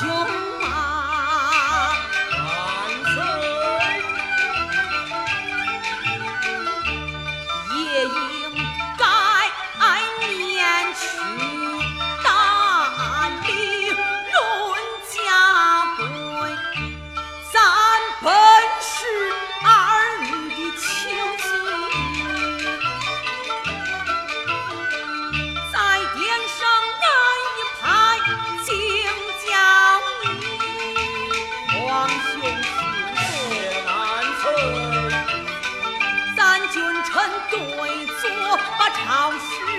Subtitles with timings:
[0.00, 0.41] 秋
[38.94, 39.71] town